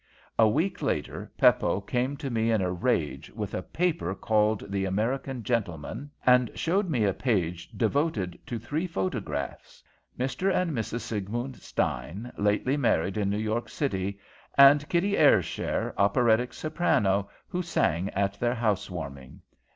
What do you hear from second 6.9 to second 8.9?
a page devoted to three